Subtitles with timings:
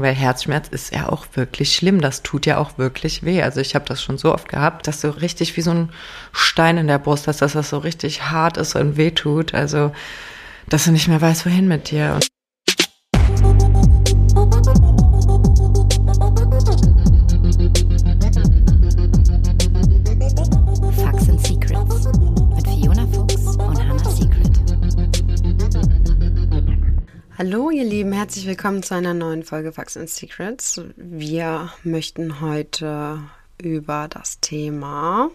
[0.00, 2.00] sagen, weil Herzschmerz ist ja auch wirklich schlimm.
[2.00, 3.42] Das tut ja auch wirklich weh.
[3.42, 5.90] Also ich habe das schon so oft gehabt, dass du richtig wie so ein
[6.32, 9.54] Stein in der Brust dass das so richtig hart ist und weh tut.
[9.54, 9.92] Also,
[10.68, 12.12] dass du nicht mehr weißt, wohin mit dir.
[12.14, 12.29] Und
[28.20, 30.78] herzlich willkommen zu einer neuen Folge Facts and Secrets.
[30.94, 33.18] Wir möchten heute
[33.56, 35.30] über das Thema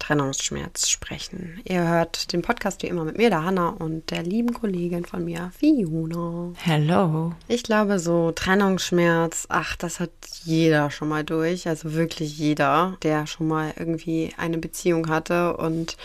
[0.00, 1.60] Trennungsschmerz sprechen.
[1.62, 5.24] Ihr hört den Podcast wie immer mit mir, der Hanna und der lieben Kollegin von
[5.24, 6.52] mir, Fiona.
[6.56, 7.32] Hello.
[7.46, 10.10] Ich glaube, so Trennungsschmerz, ach, das hat
[10.42, 11.68] jeder schon mal durch.
[11.68, 15.96] Also wirklich jeder, der schon mal irgendwie eine Beziehung hatte und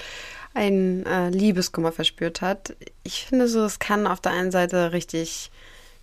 [0.54, 2.76] ein äh, Liebeskummer verspürt hat.
[3.02, 5.50] Ich finde so, es kann auf der einen Seite richtig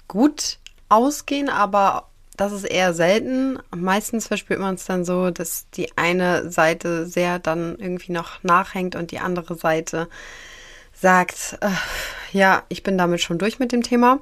[0.09, 0.59] gut
[0.89, 3.59] ausgehen, aber das ist eher selten.
[3.75, 8.95] Meistens verspürt man es dann so, dass die eine Seite sehr dann irgendwie noch nachhängt
[8.95, 10.09] und die andere Seite
[10.95, 11.69] sagt, äh,
[12.33, 14.21] ja, ich bin damit schon durch mit dem Thema.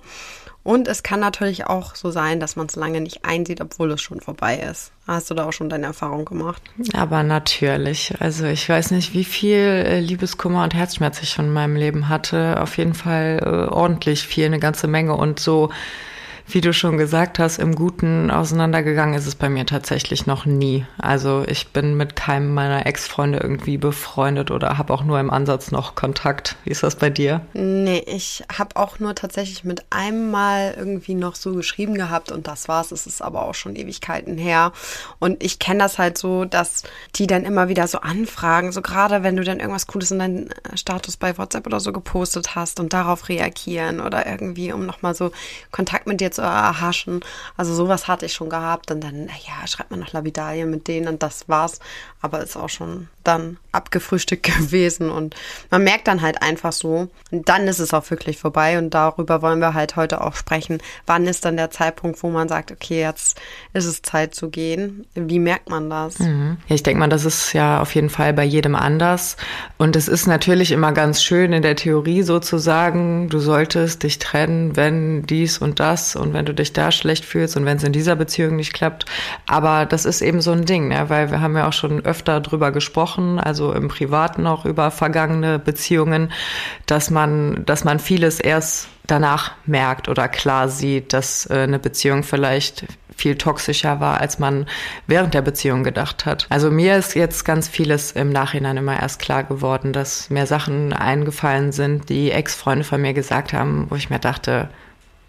[0.66, 4.02] Und es kann natürlich auch so sein, dass man es lange nicht einsieht, obwohl es
[4.02, 4.90] schon vorbei ist.
[5.06, 6.60] Hast du da auch schon deine Erfahrung gemacht?
[6.92, 8.12] Aber natürlich.
[8.18, 12.08] Also ich weiß nicht, wie viel äh, Liebeskummer und Herzschmerz ich schon in meinem Leben
[12.08, 12.60] hatte.
[12.60, 15.14] Auf jeden Fall äh, ordentlich viel, eine ganze Menge.
[15.14, 15.70] Und so
[16.48, 20.86] wie du schon gesagt hast, im Guten auseinandergegangen ist es bei mir tatsächlich noch nie.
[20.96, 25.72] Also ich bin mit keinem meiner Ex-Freunde irgendwie befreundet oder habe auch nur im Ansatz
[25.72, 26.56] noch Kontakt.
[26.64, 27.40] Wie ist das bei dir?
[27.52, 32.46] Nee, ich habe auch nur tatsächlich mit einem Mal irgendwie noch so geschrieben gehabt und
[32.46, 32.92] das war's.
[32.92, 34.72] Es ist aber auch schon Ewigkeiten her.
[35.18, 36.84] Und ich kenne das halt so, dass
[37.16, 40.50] die dann immer wieder so anfragen, so gerade wenn du dann irgendwas Cooles in deinen
[40.74, 45.32] Status bei WhatsApp oder so gepostet hast und darauf reagieren oder irgendwie, um nochmal so
[45.72, 47.20] Kontakt mit dir zu erhaschen.
[47.56, 51.08] Also sowas hatte ich schon gehabt und dann, ja, schreibt man noch Labidalie mit denen
[51.08, 51.80] und das war's.
[52.20, 55.34] Aber ist auch schon dann abgefrühstückt gewesen und
[55.70, 59.42] man merkt dann halt einfach so, und dann ist es auch wirklich vorbei und darüber
[59.42, 60.78] wollen wir halt heute auch sprechen.
[61.06, 63.40] Wann ist dann der Zeitpunkt, wo man sagt, okay, jetzt
[63.72, 65.06] ist es Zeit zu gehen?
[65.14, 66.18] Wie merkt man das?
[66.18, 66.58] Mhm.
[66.68, 69.36] Ja, ich denke mal, das ist ja auf jeden Fall bei jedem anders
[69.76, 74.76] und es ist natürlich immer ganz schön in der Theorie sozusagen, du solltest dich trennen,
[74.76, 77.92] wenn dies und das und wenn du dich da schlecht fühlst und wenn es in
[77.92, 79.06] dieser Beziehung nicht klappt.
[79.46, 81.08] Aber das ist eben so ein Ding, ne?
[81.08, 85.58] weil wir haben ja auch schon öfter drüber gesprochen, also im Privaten auch über vergangene
[85.58, 86.32] Beziehungen,
[86.86, 92.22] dass man, dass man vieles erst danach merkt oder klar sieht, dass äh, eine Beziehung
[92.22, 92.86] vielleicht
[93.16, 94.66] viel toxischer war, als man
[95.06, 96.46] während der Beziehung gedacht hat.
[96.50, 100.92] Also mir ist jetzt ganz vieles im Nachhinein immer erst klar geworden, dass mir Sachen
[100.92, 104.68] eingefallen sind, die Ex-Freunde von mir gesagt haben, wo ich mir dachte,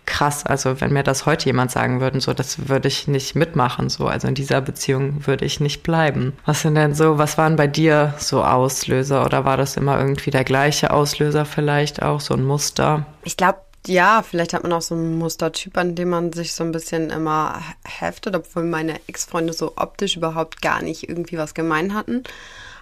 [0.07, 0.44] krass.
[0.44, 3.90] Also wenn mir das heute jemand sagen würde, so, das würde ich nicht mitmachen.
[3.90, 6.34] So, also in dieser Beziehung würde ich nicht bleiben.
[6.45, 10.31] Was sind denn so, was waren bei dir so Auslöser oder war das immer irgendwie
[10.31, 13.06] der gleiche Auslöser vielleicht auch, so ein Muster?
[13.23, 16.63] Ich glaube, ja, vielleicht hat man auch so einen Mustertyp, an dem man sich so
[16.63, 21.94] ein bisschen immer heftet, obwohl meine Ex-Freunde so optisch überhaupt gar nicht irgendwie was gemein
[21.94, 22.24] hatten.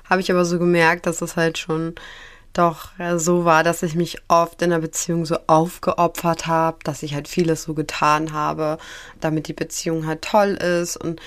[0.10, 1.96] Habe ich aber so gemerkt, dass es halt schon
[2.58, 7.14] doch so war, dass ich mich oft in der Beziehung so aufgeopfert habe, dass ich
[7.14, 8.78] halt vieles so getan habe,
[9.20, 11.22] damit die Beziehung halt toll ist und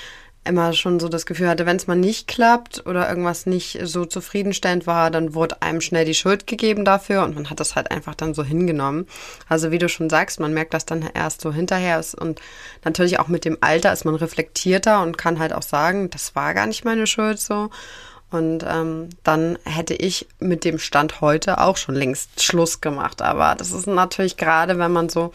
[0.49, 4.07] immer schon so das Gefühl hatte, wenn es mal nicht klappt oder irgendwas nicht so
[4.07, 7.91] zufriedenstellend war, dann wurde einem schnell die Schuld gegeben dafür und man hat das halt
[7.91, 9.07] einfach dann so hingenommen.
[9.49, 12.41] Also wie du schon sagst, man merkt das dann erst so hinterher ist und
[12.85, 16.55] natürlich auch mit dem Alter ist man reflektierter und kann halt auch sagen, das war
[16.55, 17.69] gar nicht meine Schuld so.
[18.31, 23.23] Und ähm, dann hätte ich mit dem Stand heute auch schon längst Schluss gemacht.
[23.23, 25.33] Aber das ist natürlich gerade, wenn man so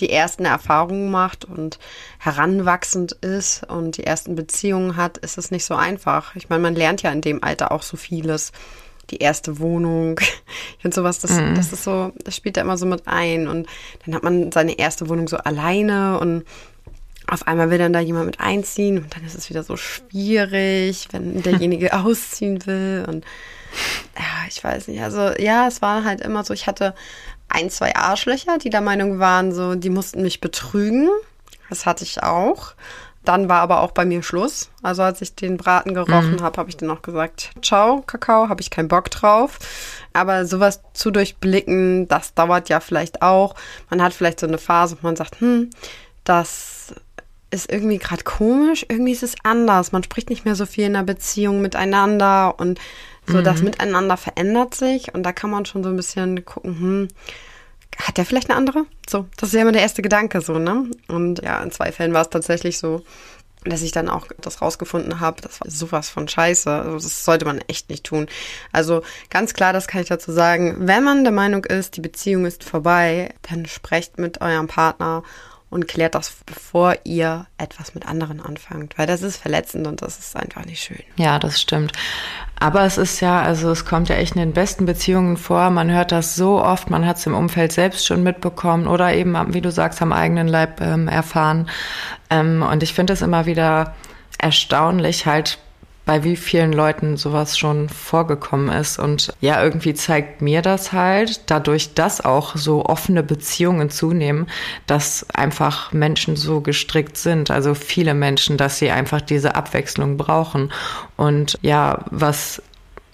[0.00, 1.78] die ersten Erfahrungen macht und
[2.18, 6.34] heranwachsend ist und die ersten Beziehungen hat, ist es nicht so einfach.
[6.36, 8.52] Ich meine, man lernt ja in dem Alter auch so vieles.
[9.10, 10.20] Die erste Wohnung.
[10.76, 11.54] Ich finde sowas, das, mhm.
[11.54, 13.48] das ist so, das spielt da immer so mit ein.
[13.48, 13.66] Und
[14.04, 16.44] dann hat man seine erste Wohnung so alleine und
[17.26, 21.08] auf einmal will dann da jemand mit einziehen und dann ist es wieder so schwierig,
[21.12, 23.24] wenn derjenige ausziehen will und
[24.16, 25.02] ja, ich weiß nicht.
[25.02, 26.94] Also ja, es war halt immer so, ich hatte
[27.48, 31.08] ein, zwei Arschlöcher, die der Meinung waren, so, die mussten mich betrügen.
[31.70, 32.74] Das hatte ich auch.
[33.24, 34.70] Dann war aber auch bei mir Schluss.
[34.82, 36.42] Also als ich den Braten gerochen mhm.
[36.42, 39.58] habe, habe ich dann auch gesagt, ciao, Kakao, habe ich keinen Bock drauf.
[40.12, 43.54] Aber sowas zu durchblicken, das dauert ja vielleicht auch.
[43.88, 45.70] Man hat vielleicht so eine Phase, wo man sagt, hm,
[46.24, 46.94] das
[47.54, 49.92] ist irgendwie gerade komisch, irgendwie ist es anders.
[49.92, 52.80] Man spricht nicht mehr so viel in der Beziehung miteinander und
[53.26, 53.44] so mhm.
[53.44, 57.08] das Miteinander verändert sich und da kann man schon so ein bisschen gucken, hm,
[57.96, 58.86] hat der vielleicht eine andere?
[59.08, 60.90] So, das ist ja immer der erste Gedanke so, ne?
[61.08, 63.02] Und ja, in zwei Fällen war es tatsächlich so,
[63.64, 66.70] dass ich dann auch das rausgefunden habe, das war sowas von scheiße.
[66.70, 68.26] Also das sollte man echt nicht tun.
[68.72, 70.76] Also ganz klar, das kann ich dazu sagen.
[70.80, 75.22] Wenn man der Meinung ist, die Beziehung ist vorbei, dann sprecht mit eurem Partner
[75.70, 80.18] und klärt das, bevor ihr etwas mit anderen anfangt, weil das ist verletzend und das
[80.18, 81.02] ist einfach nicht schön.
[81.16, 81.92] Ja, das stimmt.
[82.58, 85.70] Aber es ist ja, also es kommt ja echt in den besten Beziehungen vor.
[85.70, 89.36] Man hört das so oft, man hat es im Umfeld selbst schon mitbekommen oder eben,
[89.52, 91.68] wie du sagst, am eigenen Leib ähm, erfahren.
[92.30, 93.94] Ähm, und ich finde es immer wieder
[94.38, 95.58] erstaunlich, halt
[96.06, 98.98] bei wie vielen Leuten sowas schon vorgekommen ist.
[98.98, 104.46] Und ja, irgendwie zeigt mir das halt, dadurch, dass auch so offene Beziehungen zunehmen,
[104.86, 110.72] dass einfach Menschen so gestrickt sind, also viele Menschen, dass sie einfach diese Abwechslung brauchen.
[111.16, 112.62] Und ja, was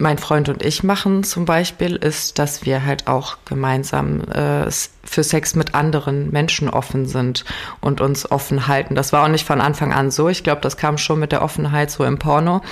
[0.00, 4.70] mein Freund und ich machen zum Beispiel, ist, dass wir halt auch gemeinsam äh,
[5.04, 7.44] für Sex mit anderen Menschen offen sind
[7.80, 8.94] und uns offen halten.
[8.94, 10.28] Das war auch nicht von Anfang an so.
[10.28, 12.62] Ich glaube, das kam schon mit der Offenheit so im Porno.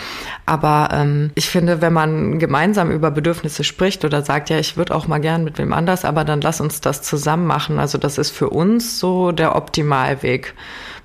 [0.46, 4.94] Aber ähm, ich finde, wenn man gemeinsam über Bedürfnisse spricht oder sagt, ja, ich würde
[4.94, 7.78] auch mal gern mit wem anders, aber dann lass uns das zusammen machen.
[7.78, 10.54] Also das ist für uns so der Optimalweg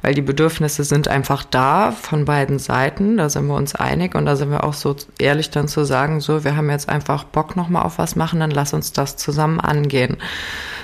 [0.03, 4.25] weil die Bedürfnisse sind einfach da von beiden Seiten, da sind wir uns einig und
[4.25, 7.55] da sind wir auch so ehrlich dann zu sagen, so, wir haben jetzt einfach Bock
[7.55, 10.17] nochmal auf was machen, dann lass uns das zusammen angehen.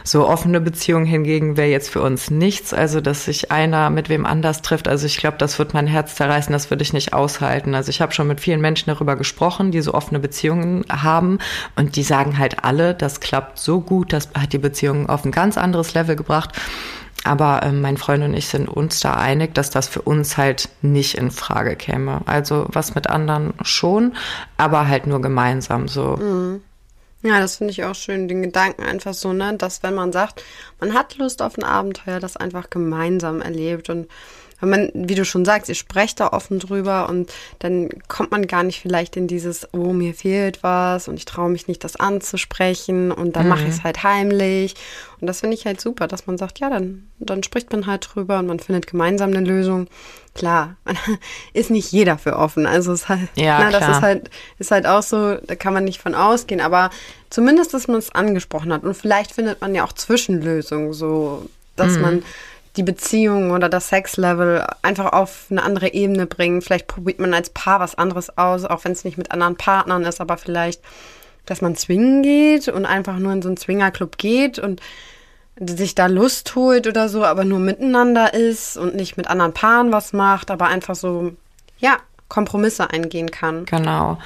[0.06, 4.26] So offene Beziehung hingegen wäre jetzt für uns nichts, also dass sich einer mit wem
[4.26, 7.76] anders trifft, also ich glaube, das wird mein Herz zerreißen, das würde ich nicht aushalten.
[7.76, 11.40] Also ich habe schon mit vielen Menschen darüber gesprochen, die so offene Beziehungen haben
[11.76, 15.32] und die sagen halt alle, das klappt so gut, das hat die Beziehung auf ein
[15.32, 16.54] ganz anderes Level gebracht.
[17.24, 20.70] Aber äh, mein Freund und ich sind uns da einig, dass das für uns halt
[20.82, 22.22] nicht in Frage käme.
[22.26, 24.16] Also was mit anderen schon,
[24.58, 26.18] aber halt nur gemeinsam so.
[26.18, 26.62] Mhm.
[27.22, 30.42] Ja, das finde ich auch schön, den Gedanken einfach so, ne, dass wenn man sagt,
[30.80, 34.08] man hat Lust auf ein Abenteuer, das einfach gemeinsam erlebt und
[34.60, 38.48] wenn man, wie du schon sagst, ihr sprecht da offen drüber und dann kommt man
[38.48, 41.96] gar nicht vielleicht in dieses, oh, mir fehlt was und ich traue mich nicht, das
[41.96, 43.50] anzusprechen und dann mhm.
[43.50, 44.76] mache ich es halt heimlich.
[45.22, 48.10] Und das finde ich halt super, dass man sagt, ja, dann, dann spricht man halt
[48.14, 49.88] drüber und man findet gemeinsam eine Lösung.
[50.34, 50.76] Klar,
[51.54, 52.66] ist nicht jeder für offen.
[52.66, 54.30] Also es halt, ja, na, das ist halt,
[54.60, 56.90] ist halt auch so, da kann man nicht von ausgehen, aber
[57.30, 58.84] zumindest, dass man es angesprochen hat.
[58.84, 62.02] Und vielleicht findet man ja auch Zwischenlösungen, so dass mhm.
[62.02, 62.24] man
[62.80, 66.62] die Beziehung oder das Sexlevel einfach auf eine andere Ebene bringen.
[66.62, 70.06] Vielleicht probiert man als Paar was anderes aus, auch wenn es nicht mit anderen Partnern
[70.06, 70.82] ist, aber vielleicht,
[71.46, 74.82] dass man zwingen geht und einfach nur in so einen Zwingerclub geht und
[75.60, 79.92] sich da Lust holt oder so, aber nur miteinander ist und nicht mit anderen Paaren
[79.92, 81.34] was macht, aber einfach so,
[81.80, 81.98] ja,
[82.30, 83.66] Kompromisse eingehen kann.
[83.66, 84.18] Genau.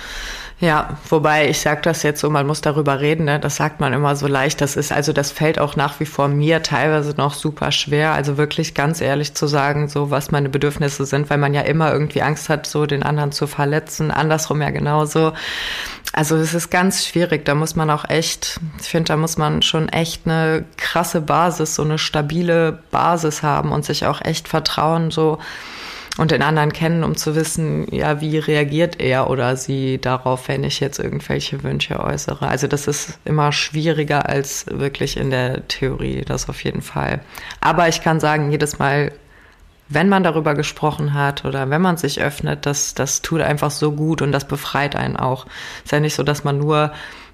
[0.60, 3.40] Ja, wobei ich sage das jetzt so, man muss darüber reden, ne?
[3.40, 4.62] das sagt man immer so leicht.
[4.62, 8.14] Das ist also, das fällt auch nach wie vor mir teilweise noch super schwer.
[8.14, 11.92] Also wirklich ganz ehrlich zu sagen, so was meine Bedürfnisse sind, weil man ja immer
[11.92, 14.12] irgendwie Angst hat, so den anderen zu verletzen.
[14.12, 15.34] Andersrum ja genauso.
[16.14, 17.44] Also es ist ganz schwierig.
[17.46, 21.76] Da muss man auch echt, ich finde, da muss man schon echt eine krasse Basis,
[21.76, 25.40] so eine stabile Basis haben und sich auch echt vertrauen, so
[26.18, 30.64] und den anderen kennen, um zu wissen, ja, wie reagiert er oder sie darauf, wenn
[30.64, 32.48] ich jetzt irgendwelche Wünsche äußere.
[32.48, 37.22] Also das ist immer schwieriger als wirklich in der Theorie, das auf jeden Fall.
[37.62, 39.12] Aber ich kann sagen, jedes Mal,
[39.90, 43.92] wenn man darüber gesprochen hat oder wenn man sich öffnet, das, das tut einfach so
[43.92, 45.48] gut und das befreit einen auch.
[45.84, 46.92] Ist ja nicht so, dass man nur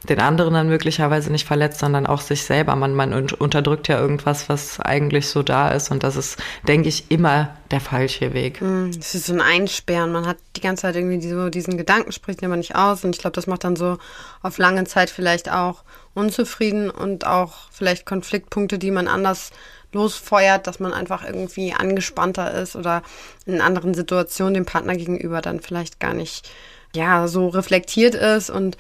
[0.08, 2.76] den anderen dann möglicherweise nicht verletzt, sondern auch sich selber.
[2.76, 5.92] Man, man unterdrückt ja irgendwas, was eigentlich so da ist.
[5.92, 6.38] Und das ist,
[6.68, 8.62] denke ich, immer der falsche Weg.
[8.62, 10.12] Hm, es ist so ein Einsperren.
[10.12, 13.04] Man hat die ganze Zeit irgendwie so diesen Gedanken, spricht immer nicht aus.
[13.04, 13.98] Und ich glaube, das macht dann so
[14.42, 19.52] auf lange Zeit vielleicht auch unzufrieden und auch vielleicht Konfliktpunkte, die man anders
[19.92, 23.02] losfeuert, dass man einfach irgendwie angespannter ist oder
[23.46, 26.50] in anderen Situationen dem Partner gegenüber dann vielleicht gar nicht
[26.96, 28.78] ja so reflektiert ist und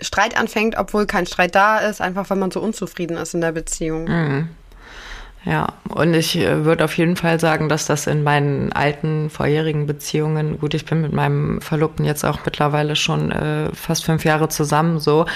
[0.00, 3.52] Streit anfängt, obwohl kein Streit da ist, einfach weil man so unzufrieden ist in der
[3.52, 4.04] Beziehung.
[4.04, 4.48] Mhm.
[5.46, 9.86] Ja, und ich äh, würde auf jeden Fall sagen, dass das in meinen alten vorherigen
[9.86, 14.48] Beziehungen, gut, ich bin mit meinem Verlobten jetzt auch mittlerweile schon äh, fast fünf Jahre
[14.48, 15.26] zusammen, so,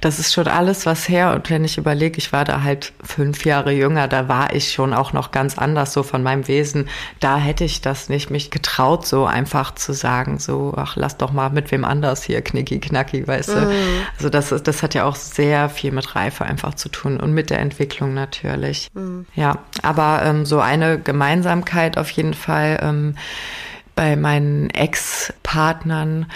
[0.00, 1.34] das ist schon alles was her.
[1.34, 4.94] Und wenn ich überlege, ich war da halt fünf Jahre jünger, da war ich schon
[4.94, 6.88] auch noch ganz anders so von meinem Wesen.
[7.20, 11.32] Da hätte ich das nicht mich getraut, so einfach zu sagen, so, ach, lass doch
[11.32, 13.60] mal mit wem anders hier knicki knacki, weißt du.
[13.60, 13.72] Mhm.
[14.16, 17.50] Also das, das hat ja auch sehr viel mit Reife einfach zu tun und mit
[17.50, 18.88] der Entwicklung natürlich.
[18.94, 19.26] Mhm.
[19.34, 19.49] Ja
[19.82, 23.14] aber ähm, so eine Gemeinsamkeit auf jeden Fall ähm,
[23.94, 26.26] bei meinen Ex-Partnern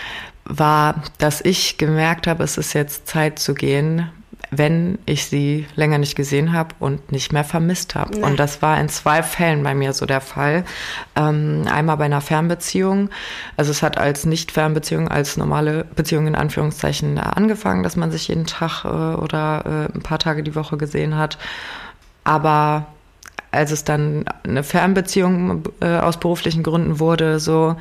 [0.45, 4.11] war, dass ich gemerkt habe, es ist jetzt Zeit zu gehen,
[4.51, 8.19] wenn ich sie länger nicht gesehen habe und nicht mehr vermisst habe.
[8.19, 10.65] Und das war in zwei Fällen bei mir so der Fall.
[11.17, 13.11] Ähm, einmal bei einer Fernbeziehung.
[13.57, 18.47] Also es hat als Nicht-Fernbeziehung, als normale Beziehung in Anführungszeichen angefangen, dass man sich jeden
[18.47, 21.39] Tag äh, oder äh, ein paar Tage die Woche gesehen hat.
[22.25, 22.87] Aber
[23.55, 27.77] als es dann eine Fernbeziehung äh, aus beruflichen Gründen wurde, so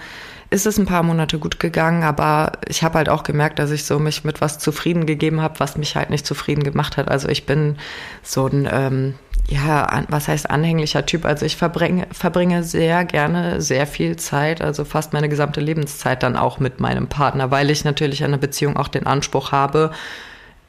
[0.54, 3.86] ist es ein paar Monate gut gegangen, aber ich habe halt auch gemerkt, dass ich
[3.86, 7.10] so mich mit was zufrieden gegeben habe, was mich halt nicht zufrieden gemacht hat.
[7.10, 7.78] Also ich bin
[8.22, 9.16] so ein, ähm,
[9.48, 11.26] ja, an, was heißt anhänglicher Typ?
[11.26, 16.38] Also ich verbringe, verbringe sehr gerne sehr viel Zeit, also fast meine gesamte Lebenszeit dann
[16.38, 19.90] auch mit meinem Partner, weil ich natürlich an einer Beziehung auch den Anspruch habe,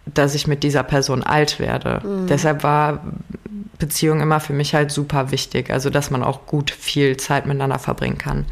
[0.06, 2.00] dass ich mit dieser Person alt werde.
[2.06, 2.26] Mhm.
[2.26, 3.00] Deshalb war
[3.78, 5.70] Beziehung immer für mich halt super wichtig.
[5.70, 8.44] Also, dass man auch gut viel Zeit miteinander verbringen kann.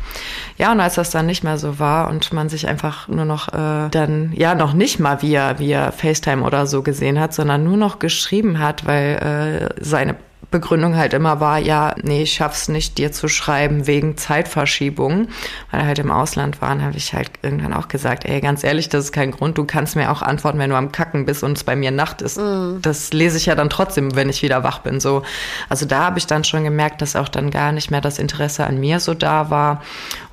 [0.58, 3.48] Ja, und als das dann nicht mehr so war und man sich einfach nur noch
[3.48, 7.76] äh, dann, ja, noch nicht mal via, via FaceTime oder so gesehen hat, sondern nur
[7.76, 10.16] noch geschrieben hat, weil äh, seine
[10.52, 15.26] Begründung halt immer war, ja, nee, ich schaff's nicht, dir zu schreiben wegen Zeitverschiebung.
[15.70, 18.88] Weil er halt im Ausland waren, habe ich halt irgendwann auch gesagt, ey, ganz ehrlich,
[18.88, 19.58] das ist kein Grund.
[19.58, 22.22] Du kannst mir auch antworten, wenn du am Kacken bist und es bei mir Nacht
[22.22, 22.38] ist.
[22.38, 22.76] Mm.
[22.80, 25.00] Das lese ich ja dann trotzdem, wenn ich wieder wach bin.
[25.00, 25.22] So,
[25.68, 28.64] also da habe ich dann schon gemerkt, dass auch dann gar nicht mehr das Interesse
[28.66, 29.82] an mir so da war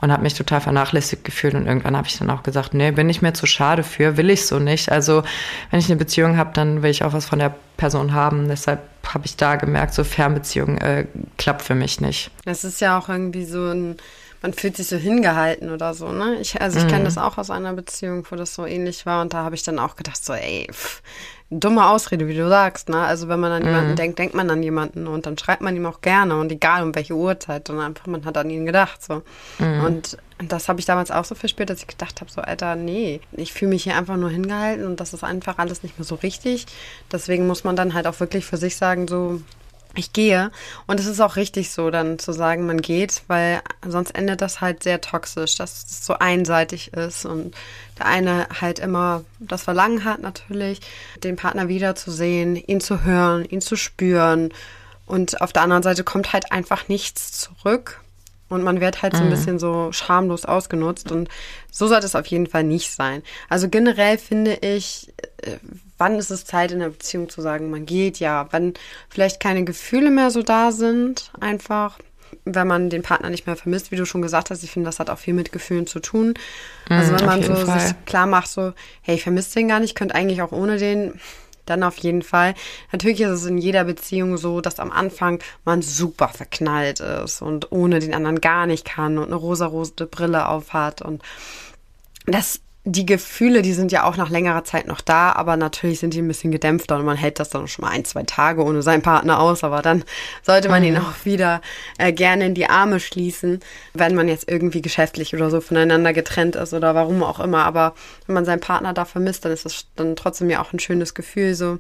[0.02, 1.56] und habe mich total vernachlässigt gefühlt.
[1.56, 4.30] Und irgendwann habe ich dann auch gesagt, nee, bin ich mir zu schade für, will
[4.30, 4.92] ich so nicht.
[4.92, 5.24] Also
[5.72, 8.48] wenn ich eine Beziehung habe, dann will ich auch was von der Person haben.
[8.50, 11.06] Deshalb habe ich da gemerkt, so Fernbeziehung äh,
[11.38, 12.32] klappt für mich nicht.
[12.46, 13.98] Es ist ja auch irgendwie so ein,
[14.42, 16.38] man fühlt sich so hingehalten oder so, ne?
[16.40, 16.90] Ich, also ich mhm.
[16.90, 19.64] kenne das auch aus einer Beziehung, wo das so ähnlich war und da habe ich
[19.64, 21.02] dann auch gedacht, so, ey, pff,
[21.50, 23.00] dumme Ausrede, wie du sagst, ne?
[23.00, 23.96] Also wenn man an jemanden mhm.
[23.96, 26.96] denkt, denkt man an jemanden und dann schreibt man ihm auch gerne und egal um
[26.96, 29.24] welche Uhrzeit, sondern einfach man hat an ihn gedacht, so.
[29.58, 29.84] Mhm.
[29.84, 30.18] Und
[30.48, 33.52] das habe ich damals auch so verspürt, dass ich gedacht habe, so Alter, nee, ich
[33.52, 36.66] fühle mich hier einfach nur hingehalten und das ist einfach alles nicht mehr so richtig.
[37.12, 39.42] Deswegen muss man dann halt auch wirklich für sich sagen, so
[39.96, 40.52] ich gehe.
[40.88, 44.62] Und es ist auch richtig so, dann zu sagen, man geht, weil sonst endet das
[44.62, 47.56] halt sehr toxisch, dass es so einseitig ist und
[47.98, 50.82] der eine halt immer das Verlangen hat, natürlich,
[51.24, 54.54] den Partner wiederzusehen, ihn zu hören, ihn zu spüren.
[55.06, 58.02] Und auf der anderen Seite kommt halt einfach nichts zurück.
[58.48, 59.32] Und man wird halt so ein mhm.
[59.32, 61.12] bisschen so schamlos ausgenutzt.
[61.12, 61.30] Und
[61.72, 63.22] so sollte es auf jeden Fall nicht sein.
[63.48, 65.58] Also generell finde ich, äh,
[66.00, 68.74] wann ist es Zeit in der Beziehung zu sagen, man geht ja, wenn
[69.10, 72.00] vielleicht keine Gefühle mehr so da sind, einfach
[72.46, 75.00] wenn man den Partner nicht mehr vermisst, wie du schon gesagt hast, ich finde, das
[75.00, 76.34] hat auch viel mit Gefühlen zu tun.
[76.88, 77.80] Also mhm, wenn man so Fall.
[77.80, 81.20] sich klar macht, so, hey, ich vermisse den gar nicht, könnte eigentlich auch ohne den,
[81.66, 82.56] dann auf jeden Fall.
[82.92, 87.72] Natürlich ist es in jeder Beziehung so, dass am Anfang man super verknallt ist und
[87.72, 91.22] ohne den anderen gar nicht kann und eine rosa-rote Brille aufhat und
[92.26, 96.14] das die Gefühle, die sind ja auch nach längerer Zeit noch da, aber natürlich sind
[96.14, 98.82] die ein bisschen gedämpfter und man hält das dann schon mal ein, zwei Tage ohne
[98.82, 100.06] seinen Partner aus, aber dann
[100.44, 101.02] sollte man ihn mhm.
[101.02, 101.62] auch wieder
[101.98, 103.60] äh, gerne in die Arme schließen,
[103.94, 107.96] wenn man jetzt irgendwie geschäftlich oder so voneinander getrennt ist oder warum auch immer, aber
[108.28, 111.14] wenn man seinen Partner da vermisst, dann ist das dann trotzdem ja auch ein schönes
[111.14, 111.80] Gefühl so.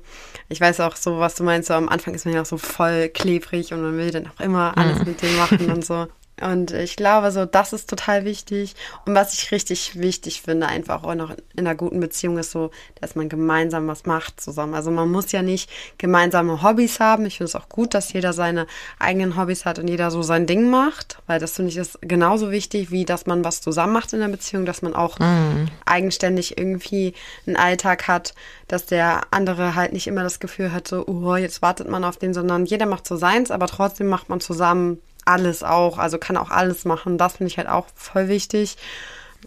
[0.49, 2.57] Ich weiß auch so, was du meinst, so am Anfang ist man ja auch so
[2.57, 5.05] voll klebrig und man will dann auch immer alles mhm.
[5.05, 6.07] mit dem machen und so.
[6.41, 8.75] Und ich glaube, so, das ist total wichtig.
[9.05, 12.71] Und was ich richtig wichtig finde, einfach auch noch in einer guten Beziehung ist so,
[13.01, 14.73] dass man gemeinsam was macht zusammen.
[14.73, 17.25] Also man muss ja nicht gemeinsame Hobbys haben.
[17.25, 18.67] Ich finde es auch gut, dass jeder seine
[18.99, 22.51] eigenen Hobbys hat und jeder so sein Ding macht, weil das finde ich ist genauso
[22.51, 25.67] wichtig, wie dass man was zusammen macht in der Beziehung, dass man auch mhm.
[25.85, 27.13] eigenständig irgendwie
[27.45, 28.33] einen Alltag hat,
[28.67, 32.17] dass der andere halt nicht immer das Gefühl hat, so, oh, jetzt wartet man auf
[32.17, 36.37] den, sondern jeder macht so seins, aber trotzdem macht man zusammen alles auch, also kann
[36.37, 37.17] auch alles machen.
[37.17, 38.77] Das finde ich halt auch voll wichtig.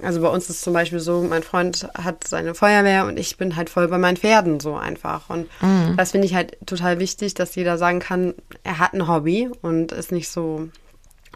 [0.00, 3.56] Also bei uns ist zum Beispiel so, mein Freund hat seine Feuerwehr und ich bin
[3.56, 5.28] halt voll bei meinen Pferden so einfach.
[5.28, 5.96] Und mhm.
[5.96, 8.34] das finde ich halt total wichtig, dass jeder sagen kann,
[8.64, 10.68] er hat ein Hobby und ist nicht so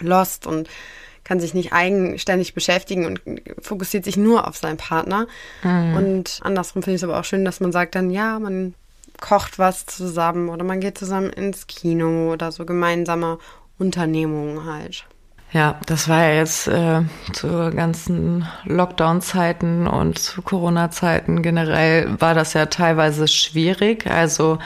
[0.00, 0.68] lost und
[1.22, 3.20] kann sich nicht eigenständig beschäftigen und
[3.60, 5.26] fokussiert sich nur auf seinen Partner.
[5.62, 5.96] Mhm.
[5.96, 8.74] Und andersrum finde ich es aber auch schön, dass man sagt dann, ja, man
[9.20, 13.38] kocht was zusammen oder man geht zusammen ins Kino oder so gemeinsame
[13.78, 15.04] Unternehmungen halt.
[15.52, 17.02] Ja, das war ja jetzt äh,
[17.32, 24.06] zu ganzen Lockdown-Zeiten und zu Corona-Zeiten generell war das ja teilweise schwierig.
[24.06, 24.58] Also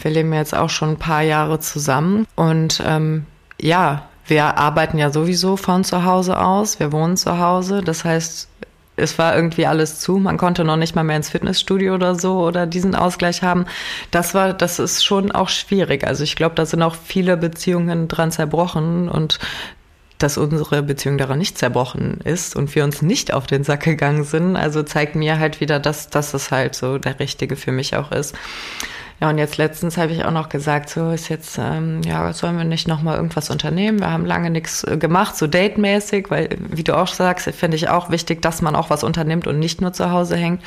[0.00, 3.26] wir leben jetzt auch schon ein paar Jahre zusammen und ähm,
[3.60, 7.82] ja, wir arbeiten ja sowieso von zu Hause aus, wir wohnen zu Hause.
[7.82, 8.48] Das heißt,
[9.00, 10.18] es war irgendwie alles zu.
[10.18, 13.66] Man konnte noch nicht mal mehr ins Fitnessstudio oder so oder diesen Ausgleich haben.
[14.10, 16.06] Das war, das ist schon auch schwierig.
[16.06, 19.38] Also ich glaube, da sind auch viele Beziehungen dran zerbrochen und
[20.18, 24.24] dass unsere Beziehung daran nicht zerbrochen ist und wir uns nicht auf den Sack gegangen
[24.24, 24.54] sind.
[24.54, 28.12] Also zeigt mir halt wieder, dass, dass es halt so der Richtige für mich auch
[28.12, 28.34] ist.
[29.20, 32.56] Ja, und jetzt letztens habe ich auch noch gesagt, so ist jetzt, ähm, ja, sollen
[32.56, 34.00] wir nicht nochmal irgendwas unternehmen?
[34.00, 37.90] Wir haben lange nichts äh, gemacht, so datemäßig, weil, wie du auch sagst, finde ich
[37.90, 40.62] auch wichtig, dass man auch was unternimmt und nicht nur zu Hause hängt.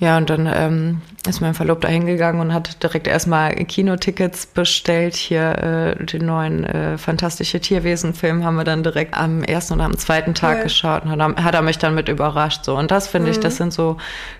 [0.00, 5.16] Ja, und dann ähm, ist mein Verlobter hingegangen und hat direkt erstmal Kinotickets bestellt.
[5.16, 9.96] Hier äh, den neuen äh, Fantastische Tierwesen-Film haben wir dann direkt am ersten oder am
[9.96, 10.62] zweiten Tag cool.
[10.64, 12.64] geschaut und hat, hat, er mich dann mit überrascht.
[12.64, 12.76] So.
[12.76, 13.32] Und das finde mhm.
[13.32, 13.96] ich, das sind so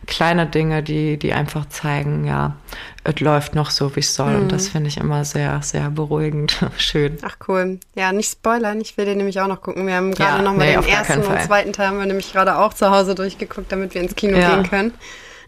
[0.06, 2.54] kleine Dinge, die, die einfach zeigen, ja,
[3.02, 4.34] es läuft noch so, wie es soll.
[4.34, 4.42] Mhm.
[4.42, 4.72] Und das mhm.
[4.72, 6.56] finde ich immer sehr, sehr beruhigend.
[6.76, 7.18] Schön.
[7.22, 7.80] Ach cool.
[7.96, 8.80] Ja, nicht spoilern.
[8.80, 9.88] Ich will den nämlich auch noch gucken.
[9.88, 12.58] Wir haben gerade ja, nochmal nee, den ersten und zweiten Teil haben wir nämlich gerade
[12.58, 14.54] auch zu Hause durchgeguckt, damit wir ins Kino ja.
[14.54, 14.94] gehen können.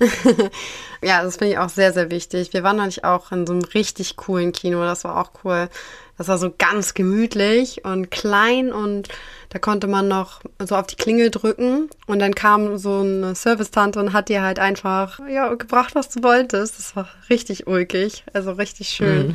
[1.03, 2.53] ja, das finde ich auch sehr, sehr wichtig.
[2.53, 4.83] Wir waren neulich auch in so einem richtig coolen Kino.
[4.83, 5.69] Das war auch cool.
[6.17, 9.09] Das war so ganz gemütlich und klein und
[9.49, 13.99] da konnte man noch so auf die Klingel drücken und dann kam so eine Service-Tante
[13.99, 16.79] und hat dir halt einfach ja, gebracht, was du wolltest.
[16.79, 19.29] Das war richtig ulkig, also richtig schön.
[19.29, 19.35] Mhm.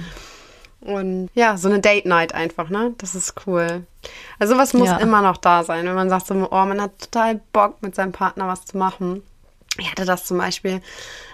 [0.88, 2.94] Und ja, so eine Date Night einfach, ne?
[3.00, 3.88] Das ist cool.
[4.38, 4.98] Also was muss ja.
[4.98, 8.12] immer noch da sein, wenn man sagt so, oh, man hat total Bock mit seinem
[8.12, 9.24] Partner was zu machen
[9.78, 10.82] ich hatte das zum Beispiel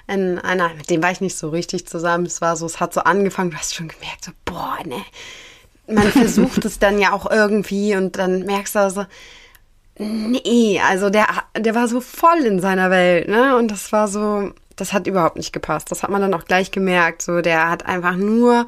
[0.07, 2.25] in einer, mit dem war ich nicht so richtig zusammen.
[2.25, 5.03] Es war so, es hat so angefangen, du hast schon gemerkt, so, boah, ne.
[5.87, 9.05] Man versucht es dann ja auch irgendwie und dann merkst du so,
[9.97, 13.55] nee, also der, der war so voll in seiner Welt, ne?
[13.57, 15.91] Und das war so, das hat überhaupt nicht gepasst.
[15.91, 17.21] Das hat man dann auch gleich gemerkt.
[17.21, 18.65] So, der hat einfach nur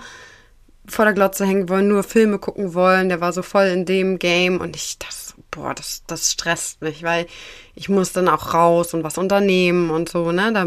[0.85, 3.09] vor der Glotze hängen wollen, nur Filme gucken wollen.
[3.09, 7.03] Der war so voll in dem Game und ich, das boah, das, das stresst mich,
[7.03, 7.27] weil
[7.75, 10.51] ich muss dann auch raus und was unternehmen und so, ne?
[10.51, 10.61] Da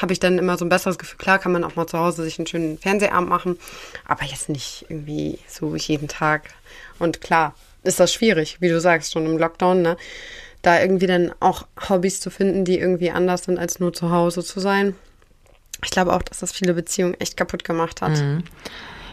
[0.00, 1.18] habe ich dann immer so ein besseres Gefühl.
[1.18, 3.58] Klar kann man auch mal zu Hause sich einen schönen Fernsehabend machen,
[4.06, 6.50] aber jetzt nicht irgendwie so jeden Tag.
[6.98, 9.96] Und klar, ist das schwierig, wie du sagst, schon im Lockdown, ne?
[10.62, 14.42] Da irgendwie dann auch Hobbys zu finden, die irgendwie anders sind, als nur zu Hause
[14.42, 14.94] zu sein.
[15.84, 18.12] Ich glaube auch, dass das viele Beziehungen echt kaputt gemacht hat.
[18.12, 18.44] Mhm.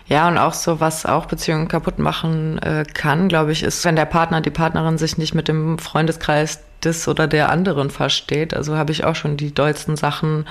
[0.07, 3.95] Ja, und auch so, was auch Beziehungen kaputt machen äh, kann, glaube ich, ist, wenn
[3.95, 8.53] der Partner, die Partnerin sich nicht mit dem Freundeskreis des oder der anderen versteht.
[8.53, 10.47] Also habe ich auch schon die dollsten Sachen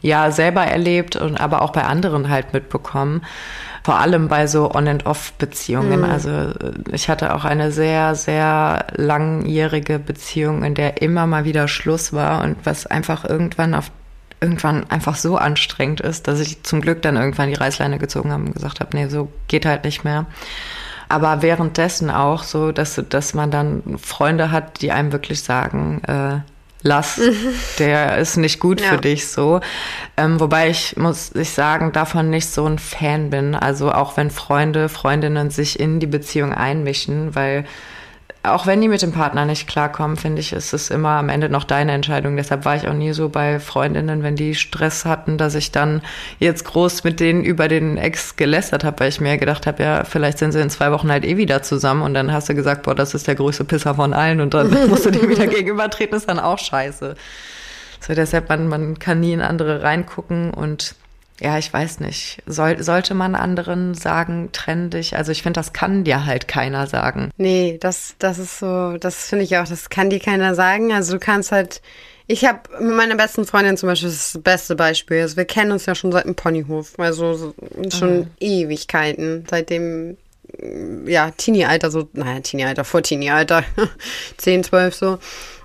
[0.00, 3.22] ja selber erlebt und aber auch bei anderen halt mitbekommen.
[3.84, 6.00] Vor allem bei so On-and-Off-Beziehungen.
[6.00, 6.10] Mhm.
[6.10, 6.52] Also
[6.90, 12.42] ich hatte auch eine sehr, sehr langjährige Beziehung, in der immer mal wieder Schluss war
[12.42, 13.90] und was einfach irgendwann auf
[14.46, 18.44] irgendwann einfach so anstrengend ist, dass ich zum Glück dann irgendwann die Reißleine gezogen habe
[18.44, 20.26] und gesagt habe, nee, so geht halt nicht mehr.
[21.08, 26.38] Aber währenddessen auch so, dass, dass man dann Freunde hat, die einem wirklich sagen, äh,
[26.82, 27.20] lass,
[27.80, 28.90] der ist nicht gut ja.
[28.90, 29.60] für dich so.
[30.16, 33.56] Ähm, wobei ich, muss ich sagen, davon nicht so ein Fan bin.
[33.56, 37.64] Also auch wenn Freunde, Freundinnen sich in die Beziehung einmischen, weil
[38.46, 41.48] auch wenn die mit dem Partner nicht klarkommen, finde ich, ist es immer am Ende
[41.48, 42.36] noch deine Entscheidung.
[42.36, 46.02] Deshalb war ich auch nie so bei Freundinnen, wenn die Stress hatten, dass ich dann
[46.38, 50.04] jetzt groß mit denen über den Ex gelästert habe, weil ich mir gedacht habe, ja,
[50.04, 52.82] vielleicht sind sie in zwei Wochen halt eh wieder zusammen und dann hast du gesagt,
[52.82, 56.16] boah, das ist der größte Pisser von allen und dann musst du dem wieder gegenübertreten,
[56.16, 57.14] ist dann auch scheiße.
[58.00, 60.94] So, deshalb, man, man kann nie in andere reingucken und
[61.40, 62.42] ja, ich weiß nicht.
[62.46, 65.16] Soll, sollte man anderen sagen, trenn dich?
[65.16, 67.30] Also ich finde, das kann dir halt keiner sagen.
[67.36, 70.92] Nee, das, das ist so, das finde ich auch, das kann dir keiner sagen.
[70.92, 71.82] Also du kannst halt,
[72.26, 75.86] ich habe mit meiner besten Freundin zum Beispiel, das, beste Beispiel, also wir kennen uns
[75.86, 77.54] ja schon seit dem Ponyhof, also
[77.90, 78.30] schon mhm.
[78.40, 80.16] Ewigkeiten, seitdem
[81.06, 83.64] ja, Teenie-Alter, so, naja, Teenie-Alter, vor Teenie-Alter,
[84.38, 85.18] 10, 12 so.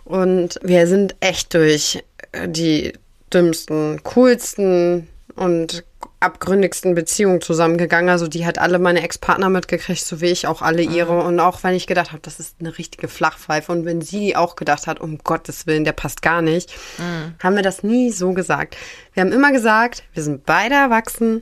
[0.04, 2.04] Und wir sind echt durch
[2.48, 2.94] die
[3.34, 5.08] dümmsten, coolsten,
[5.42, 5.84] und
[6.20, 8.10] abgründigsten Beziehungen zusammengegangen.
[8.10, 11.14] Also die hat alle meine Ex-Partner mitgekriegt, so wie ich auch alle ihre.
[11.14, 11.28] Mhm.
[11.28, 14.56] Und auch wenn ich gedacht habe, das ist eine richtige Flachpfeife und wenn sie auch
[14.56, 17.34] gedacht hat, um Gottes Willen, der passt gar nicht, mhm.
[17.42, 18.78] haben wir das nie so gesagt.
[19.14, 21.42] Wir haben immer gesagt, wir sind beide erwachsen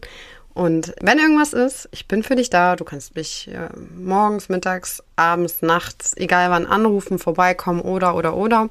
[0.53, 2.77] und wenn irgendwas ist, ich bin für dich da.
[2.77, 8.69] Du kannst mich äh, morgens, mittags, abends, nachts, egal wann anrufen, vorbeikommen oder, oder, oder.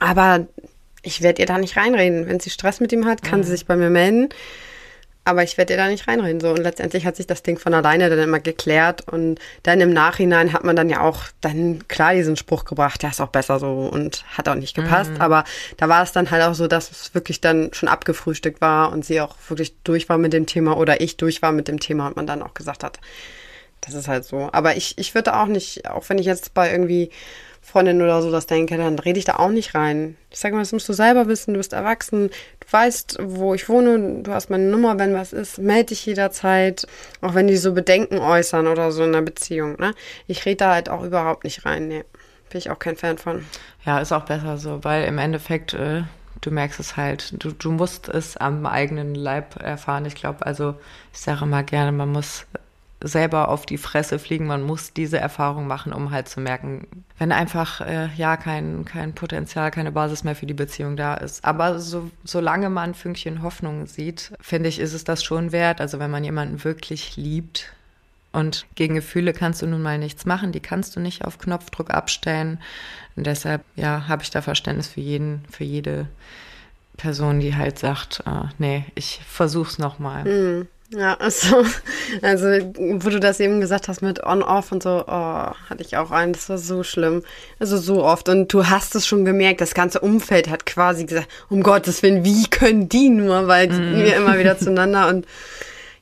[0.00, 0.46] Aber
[1.02, 2.26] ich werde ihr da nicht reinreden.
[2.26, 3.44] Wenn sie Stress mit ihm hat, kann mhm.
[3.44, 4.28] sie sich bei mir melden.
[5.22, 6.40] Aber ich werde ihr da nicht reinreden.
[6.40, 6.50] So.
[6.50, 9.06] Und letztendlich hat sich das Ding von alleine dann immer geklärt.
[9.06, 13.10] Und dann im Nachhinein hat man dann ja auch dann klar diesen Spruch gebracht, ja,
[13.10, 15.12] ist auch besser so und hat auch nicht gepasst.
[15.12, 15.20] Mhm.
[15.20, 15.44] Aber
[15.76, 19.04] da war es dann halt auch so, dass es wirklich dann schon abgefrühstückt war und
[19.04, 22.08] sie auch wirklich durch war mit dem Thema oder ich durch war mit dem Thema
[22.08, 22.98] und man dann auch gesagt hat,
[23.82, 24.48] das ist halt so.
[24.52, 27.10] Aber ich, ich würde auch nicht, auch wenn ich jetzt bei irgendwie
[27.60, 30.16] Freundin oder so das denke, dann rede ich da auch nicht rein.
[30.30, 33.68] Ich sage mal, das musst du selber wissen, du bist erwachsen, du weißt, wo ich
[33.68, 36.86] wohne, du hast meine Nummer, wenn was ist, melde dich jederzeit,
[37.20, 39.76] auch wenn die so Bedenken äußern oder so in einer Beziehung.
[39.78, 39.94] Ne?
[40.26, 41.88] Ich rede da halt auch überhaupt nicht rein.
[41.88, 42.04] Nee,
[42.48, 43.44] bin ich auch kein Fan von.
[43.84, 46.02] Ja, ist auch besser so, weil im Endeffekt, äh,
[46.40, 50.06] du merkst es halt, du, du musst es am eigenen Leib erfahren.
[50.06, 50.74] Ich glaube, also
[51.12, 52.46] ich sage immer gerne, man muss
[53.00, 56.86] selber auf die Fresse fliegen, man muss diese Erfahrung machen, um halt zu merken,
[57.18, 61.44] wenn einfach äh, ja kein, kein Potenzial, keine Basis mehr für die Beziehung da ist.
[61.44, 65.80] Aber so, solange man ein Fünkchen Hoffnung sieht, finde ich, ist es das schon wert.
[65.80, 67.72] Also wenn man jemanden wirklich liebt,
[68.32, 71.90] und gegen Gefühle kannst du nun mal nichts machen, die kannst du nicht auf Knopfdruck
[71.90, 72.60] abstellen.
[73.16, 76.06] Und deshalb, ja, habe ich da Verständnis für jeden, für jede
[76.96, 80.24] Person, die halt sagt, äh, nee, ich versuch's nochmal.
[80.24, 80.68] Mhm.
[80.92, 81.64] Ja, also,
[82.22, 86.10] also, wo du das eben gesagt hast mit On-Off und so, oh, hatte ich auch
[86.10, 87.22] einen, das war so schlimm.
[87.60, 88.28] Also so oft.
[88.28, 92.24] Und du hast es schon gemerkt, das ganze Umfeld hat quasi gesagt, um Gottes Willen,
[92.24, 94.02] wie können die nur, weil mm.
[94.02, 95.26] wir immer wieder zueinander und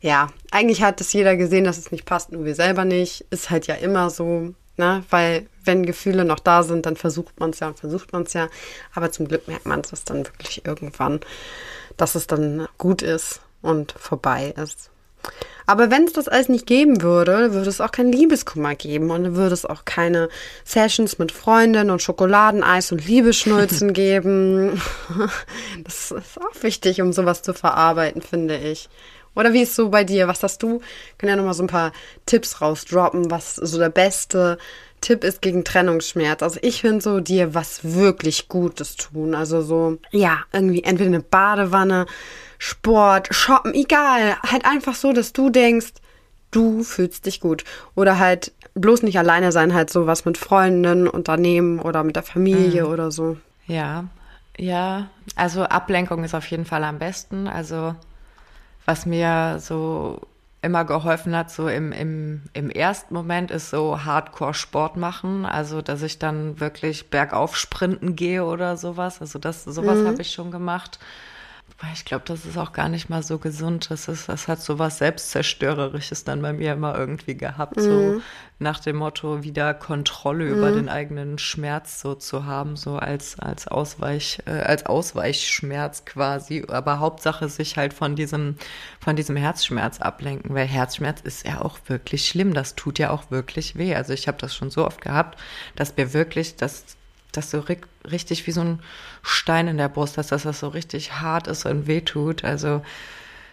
[0.00, 3.26] ja, eigentlich hat es jeder gesehen, dass es nicht passt, nur wir selber nicht.
[3.30, 5.04] Ist halt ja immer so, ne?
[5.10, 8.32] Weil wenn Gefühle noch da sind, dann versucht man es ja und versucht man es
[8.32, 8.48] ja.
[8.94, 11.20] Aber zum Glück merkt man es dann wirklich irgendwann,
[11.96, 14.90] dass es dann gut ist und vorbei ist.
[15.66, 19.36] Aber wenn es das alles nicht geben würde, würde es auch kein Liebeskummer geben und
[19.36, 20.30] würde es auch keine
[20.64, 24.80] Sessions mit Freundinnen und Schokoladeneis und Liebeschnulzen geben.
[25.84, 28.88] Das ist auch wichtig, um sowas zu verarbeiten, finde ich.
[29.34, 30.26] Oder wie ist so bei dir?
[30.26, 30.80] Was hast du?
[31.12, 31.92] Ich kann ja nochmal so ein paar
[32.26, 34.58] Tipps rausdroppen, was so der beste
[35.00, 36.42] Tipp ist gegen Trennungsschmerz.
[36.42, 39.34] Also ich finde so dir was wirklich Gutes tun.
[39.34, 42.06] Also so, ja, irgendwie entweder eine Badewanne,
[42.58, 44.36] Sport, Shoppen, egal.
[44.46, 45.92] Halt einfach so, dass du denkst,
[46.50, 47.64] du fühlst dich gut.
[47.94, 52.22] Oder halt bloß nicht alleine sein, halt so was mit Freundinnen, Unternehmen oder mit der
[52.22, 52.92] Familie mhm.
[52.92, 53.36] oder so.
[53.66, 54.04] Ja,
[54.56, 55.08] ja.
[55.36, 57.48] Also Ablenkung ist auf jeden Fall am besten.
[57.48, 57.94] Also
[58.86, 60.20] was mir so
[60.62, 65.46] immer geholfen hat, so im, im, im ersten Moment ist so Hardcore-Sport machen.
[65.46, 69.20] Also, dass ich dann wirklich bergauf sprinten gehe oder sowas.
[69.20, 70.06] Also, das, sowas mhm.
[70.08, 70.98] habe ich schon gemacht.
[71.92, 73.88] Ich glaube, das ist auch gar nicht mal so gesund.
[73.90, 77.76] Das, ist, das hat so was Selbstzerstörerisches dann bei mir immer irgendwie gehabt.
[77.76, 77.80] Mhm.
[77.80, 78.20] So
[78.58, 80.56] nach dem Motto, wieder Kontrolle mhm.
[80.56, 86.64] über den eigenen Schmerz so zu haben, so als, als Ausweich, äh, als Ausweichschmerz quasi.
[86.66, 88.56] Aber Hauptsache sich halt von diesem,
[88.98, 92.54] von diesem Herzschmerz ablenken, weil Herzschmerz ist ja auch wirklich schlimm.
[92.54, 93.94] Das tut ja auch wirklich weh.
[93.94, 95.38] Also ich habe das schon so oft gehabt,
[95.76, 96.97] dass mir wirklich das
[97.32, 97.64] das so
[98.10, 98.80] richtig wie so ein
[99.22, 102.44] Stein in der Brust hast, dass das so richtig hart ist und wehtut.
[102.44, 102.82] Also,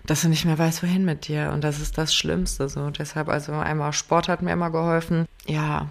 [0.06, 1.52] dass du nicht mehr weißt, wohin mit dir.
[1.54, 2.70] Und das ist das Schlimmste.
[2.70, 5.26] So, deshalb, also einmal Sport hat mir immer geholfen.
[5.46, 5.90] Ja,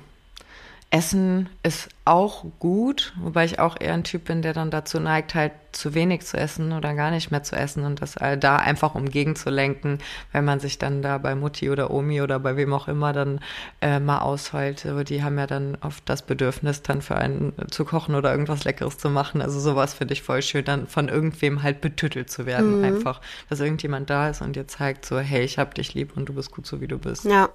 [0.94, 5.34] Essen ist auch gut, wobei ich auch eher ein Typ bin, der dann dazu neigt,
[5.34, 8.94] halt zu wenig zu essen oder gar nicht mehr zu essen und das da einfach
[8.94, 9.98] um gegenzulenken,
[10.30, 13.40] wenn man sich dann da bei Mutti oder Omi oder bei wem auch immer dann
[13.80, 14.86] äh, mal ausheult.
[14.86, 18.62] Aber die haben ja dann oft das Bedürfnis, dann für einen zu kochen oder irgendwas
[18.62, 19.42] Leckeres zu machen.
[19.42, 22.78] Also sowas finde ich voll schön, dann von irgendwem halt betüttelt zu werden.
[22.78, 22.84] Mhm.
[22.84, 26.28] Einfach, dass irgendjemand da ist und dir zeigt so, hey, ich hab dich lieb und
[26.28, 27.24] du bist gut so, wie du bist.
[27.24, 27.48] Ja.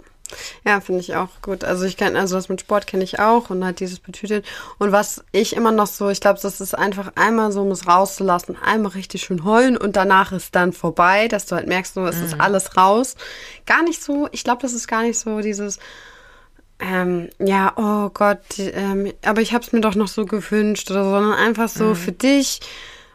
[0.66, 1.64] Ja, finde ich auch gut.
[1.64, 4.44] Also ich kenne, also das mit Sport kenne ich auch und halt dieses Betüteln.
[4.78, 7.88] Und was ich immer noch so, ich glaube, das ist einfach einmal so, um es
[7.88, 12.06] rauszulassen, einmal richtig schön heulen und danach ist dann vorbei, dass du halt merkst, so,
[12.06, 12.26] es mhm.
[12.26, 13.16] ist alles raus.
[13.66, 15.80] Gar nicht so, ich glaube, das ist gar nicht so dieses,
[16.80, 21.04] ähm, ja, oh Gott, ähm, aber ich habe es mir doch noch so gewünscht oder
[21.04, 21.96] so, sondern einfach so mhm.
[21.96, 22.62] für dich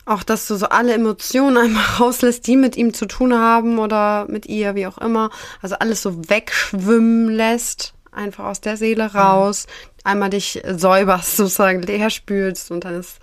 [0.06, 4.26] auch, dass du so alle Emotionen einmal rauslässt, die mit ihm zu tun haben oder
[4.28, 5.30] mit ihr, wie auch immer.
[5.62, 9.66] Also alles so wegschwimmen lässt, einfach aus der Seele raus.
[9.66, 10.00] Mhm.
[10.04, 13.18] Einmal dich säuberst, sozusagen leer spülst und dann ist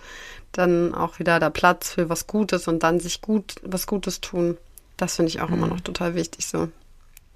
[0.52, 4.58] dann auch wieder der Platz für was Gutes und dann sich gut, was Gutes tun.
[4.98, 5.54] Das finde ich auch mhm.
[5.54, 6.68] immer noch total wichtig so.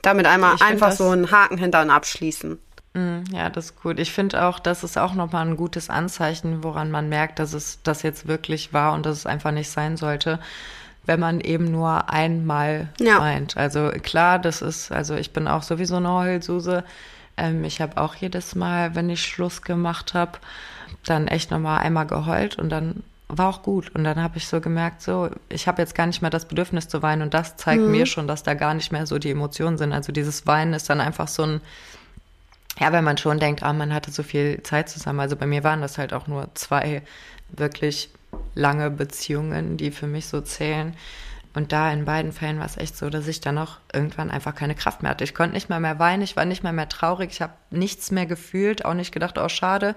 [0.03, 2.59] Damit einmal einfach so einen Haken hinter und abschließen.
[2.97, 3.99] Mm, ja, das ist gut.
[3.99, 7.79] Ich finde auch, das ist auch nochmal ein gutes Anzeichen, woran man merkt, dass es
[7.83, 10.41] das jetzt wirklich war und dass es einfach nicht sein sollte,
[11.05, 13.21] wenn man eben nur einmal ja.
[13.21, 13.57] weint.
[13.59, 16.85] Also klar, das ist, also ich bin auch sowieso eine Heulsuse.
[17.37, 20.39] Ähm, ich habe auch jedes Mal, wenn ich Schluss gemacht habe,
[21.05, 23.95] dann echt nochmal einmal geheult und dann war auch gut.
[23.95, 26.89] Und dann habe ich so gemerkt, so, ich habe jetzt gar nicht mehr das Bedürfnis
[26.89, 27.91] zu weinen und das zeigt mhm.
[27.91, 29.93] mir schon, dass da gar nicht mehr so die Emotionen sind.
[29.93, 31.61] Also dieses Weinen ist dann einfach so ein
[32.79, 35.21] ja, wenn man schon denkt, ah, man hatte so viel Zeit zusammen.
[35.21, 37.03] Also bei mir waren das halt auch nur zwei
[37.49, 38.11] wirklich
[38.55, 40.95] lange Beziehungen, die für mich so zählen.
[41.55, 44.55] Und da in beiden Fällen war es echt so, dass ich dann auch irgendwann einfach
[44.55, 45.25] keine Kraft mehr hatte.
[45.25, 48.11] Ich konnte nicht mal mehr weinen, ich war nicht mal mehr traurig, ich habe nichts
[48.11, 49.95] mehr gefühlt, auch nicht gedacht, oh schade,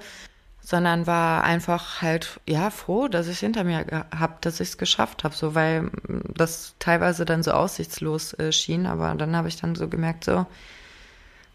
[0.61, 5.25] sondern war einfach halt ja froh, dass ich hinter mir habe, dass ich es geschafft
[5.25, 5.91] habe, so weil
[6.33, 10.45] das teilweise dann so aussichtslos äh, schien, aber dann habe ich dann so gemerkt, so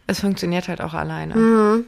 [0.07, 1.35] es funktioniert halt auch alleine.
[1.35, 1.87] Mhm.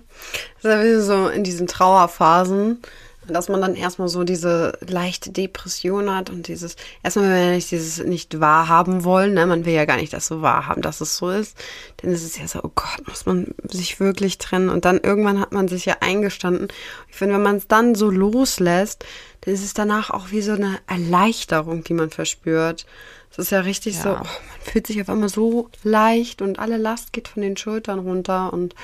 [0.63, 2.83] Das ist ja so in diesen Trauerphasen.
[3.29, 7.71] dass man dann erstmal so diese leichte Depression hat und dieses, erstmal, wenn wir nicht
[7.71, 11.17] dieses nicht wahrhaben wollen, ne, man will ja gar nicht das so wahrhaben, dass es
[11.17, 11.57] so ist,
[11.99, 15.41] dann ist es ja so, oh Gott, muss man sich wirklich trennen und dann irgendwann
[15.41, 16.69] hat man sich ja eingestanden.
[17.09, 19.05] Ich finde, wenn man es dann so loslässt,
[19.43, 22.87] dann ist es danach auch wie so eine Erleichterung, die man verspürt.
[23.37, 24.03] Es ist ja richtig ja.
[24.03, 24.27] so, oh, man
[24.62, 28.75] fühlt sich auf einmal so leicht und alle Last geht von den Schultern runter und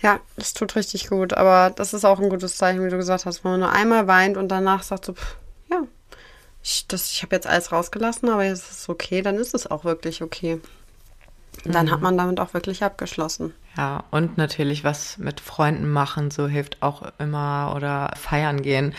[0.00, 1.34] ja, das tut richtig gut.
[1.34, 4.06] Aber das ist auch ein gutes Zeichen, wie du gesagt hast, wenn man nur einmal
[4.06, 5.36] weint und danach sagt so, pff,
[5.70, 5.82] ja,
[6.62, 9.84] ich, ich habe jetzt alles rausgelassen, aber jetzt ist es okay, dann ist es auch
[9.84, 10.60] wirklich okay.
[11.64, 11.90] Und dann mhm.
[11.90, 13.52] hat man damit auch wirklich abgeschlossen.
[13.76, 18.94] Ja, und natürlich was mit Freunden machen, so hilft auch immer oder feiern gehen.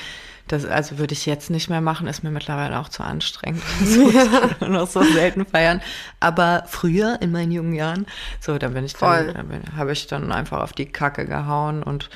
[0.49, 3.61] Das, also würde ich jetzt nicht mehr machen, ist mir mittlerweile auch zu anstrengend.
[3.85, 4.67] So, ja.
[4.67, 5.79] noch so selten feiern.
[6.19, 8.07] Aber früher, in meinen jungen Jahren,
[8.39, 12.09] so, da bin ich dann, da habe ich dann einfach auf die Kacke gehauen und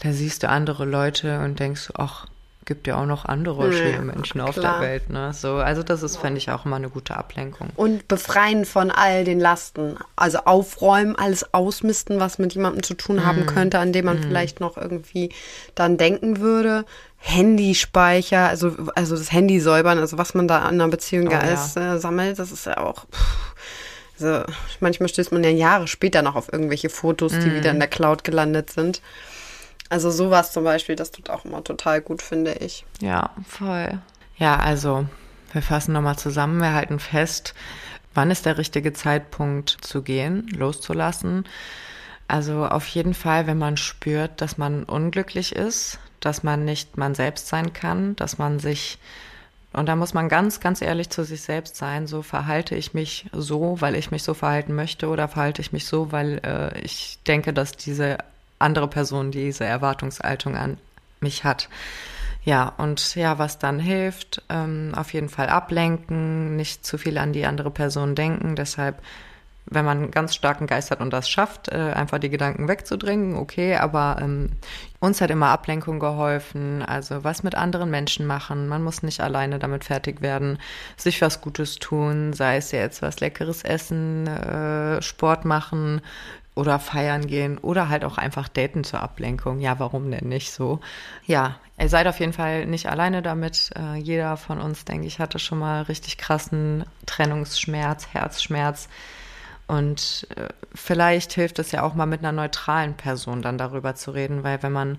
[0.00, 2.26] da siehst du andere Leute und denkst, ach,
[2.68, 5.08] gibt ja auch noch andere schöne Menschen auf der Welt.
[5.08, 5.32] Ne?
[5.32, 7.70] So, also das ist, fände ich, auch immer eine gute Ablenkung.
[7.76, 9.96] Und befreien von all den Lasten.
[10.16, 13.46] Also aufräumen, alles ausmisten, was mit jemandem zu tun haben mm.
[13.46, 14.22] könnte, an dem man mm.
[14.22, 15.30] vielleicht noch irgendwie
[15.74, 16.84] dann denken würde.
[17.16, 21.74] Handyspeicher, also, also das Handy säubern, also was man da an einer Beziehung oh, alles
[21.74, 21.94] ja.
[21.94, 23.06] äh, sammelt, das ist ja auch.
[23.06, 23.54] Pff,
[24.20, 24.44] also
[24.80, 27.54] manchmal stößt man ja Jahre später noch auf irgendwelche Fotos, die mm.
[27.54, 29.00] wieder in der Cloud gelandet sind.
[29.88, 32.84] Also sowas zum Beispiel, das tut auch immer total gut, finde ich.
[33.00, 34.00] Ja, voll.
[34.36, 35.06] Ja, also
[35.52, 37.54] wir fassen nochmal zusammen, wir halten fest,
[38.14, 41.44] wann ist der richtige Zeitpunkt zu gehen, loszulassen.
[42.26, 47.14] Also auf jeden Fall, wenn man spürt, dass man unglücklich ist, dass man nicht man
[47.14, 48.98] selbst sein kann, dass man sich
[49.72, 52.06] und da muss man ganz, ganz ehrlich zu sich selbst sein.
[52.06, 55.84] So verhalte ich mich so, weil ich mich so verhalten möchte, oder verhalte ich mich
[55.84, 58.18] so, weil äh, ich denke, dass diese
[58.58, 60.78] andere Person diese Erwartungshaltung an
[61.20, 61.68] mich hat.
[62.44, 67.32] Ja, und ja, was dann hilft, ähm, auf jeden Fall ablenken, nicht zu viel an
[67.32, 68.56] die andere Person denken.
[68.56, 69.02] Deshalb,
[69.66, 73.76] wenn man ganz starken Geist hat und das schafft, äh, einfach die Gedanken wegzudrängen, okay,
[73.76, 74.52] aber ähm,
[74.98, 78.66] uns hat immer Ablenkung geholfen, also was mit anderen Menschen machen.
[78.66, 80.58] Man muss nicht alleine damit fertig werden,
[80.96, 86.00] sich was Gutes tun, sei es jetzt was Leckeres essen, äh, Sport machen,
[86.58, 89.60] oder feiern gehen oder halt auch einfach daten zur Ablenkung.
[89.60, 90.80] Ja, warum denn nicht so?
[91.24, 93.70] Ja, ihr seid auf jeden Fall nicht alleine damit.
[93.78, 98.88] Äh, jeder von uns, denke ich, hatte schon mal richtig krassen Trennungsschmerz, Herzschmerz.
[99.68, 104.10] Und äh, vielleicht hilft es ja auch mal mit einer neutralen Person dann darüber zu
[104.10, 104.98] reden, weil wenn man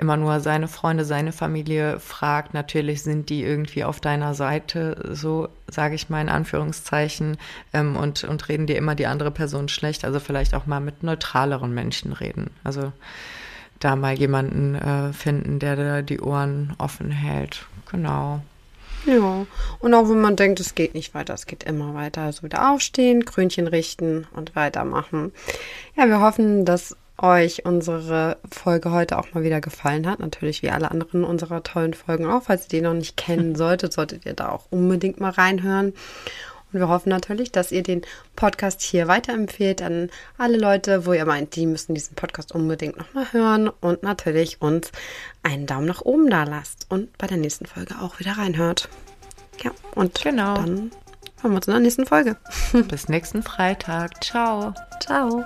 [0.00, 2.54] immer nur seine Freunde, seine Familie fragt.
[2.54, 7.36] Natürlich sind die irgendwie auf deiner Seite, so sage ich mal in Anführungszeichen,
[7.72, 10.04] ähm, und, und reden dir immer die andere Person schlecht.
[10.04, 12.50] Also vielleicht auch mal mit neutraleren Menschen reden.
[12.64, 12.92] Also
[13.78, 17.66] da mal jemanden äh, finden, der da die Ohren offen hält.
[17.90, 18.40] Genau.
[19.06, 19.46] Ja,
[19.78, 22.22] und auch wenn man denkt, es geht nicht weiter, es geht immer weiter.
[22.22, 25.32] Also wieder aufstehen, Krönchen richten und weitermachen.
[25.96, 30.20] Ja, wir hoffen, dass euch unsere Folge heute auch mal wieder gefallen hat.
[30.20, 32.44] Natürlich wie alle anderen unserer tollen Folgen auch.
[32.44, 35.92] Falls ihr die noch nicht kennen solltet, solltet ihr da auch unbedingt mal reinhören.
[36.72, 38.02] Und wir hoffen natürlich, dass ihr den
[38.36, 43.32] Podcast hier weiterempfehlt an alle Leute, wo ihr meint, die müssen diesen Podcast unbedingt nochmal
[43.32, 44.92] hören und natürlich uns
[45.42, 48.88] einen Daumen nach oben da lasst und bei der nächsten Folge auch wieder reinhört.
[49.62, 50.54] Ja, und genau.
[50.54, 50.90] dann
[51.40, 52.36] hören wir uns in der nächsten Folge.
[52.88, 54.22] Bis nächsten Freitag.
[54.22, 54.72] Ciao.
[55.00, 55.44] Ciao.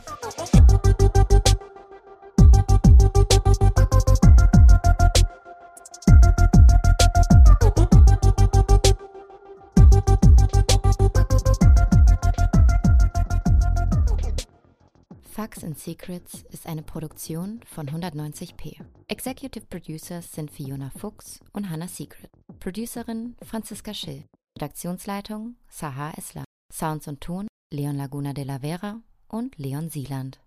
[15.54, 18.84] Facts and Secrets ist eine Produktion von 190p.
[19.06, 22.28] Executive Producers sind Fiona Fuchs und Hannah Secret.
[22.58, 24.24] Producerin Franziska Schill.
[24.58, 26.44] Redaktionsleitung Sahar Esler.
[26.72, 30.40] Sounds und Ton Leon Laguna de la Vera und Leon Sieland.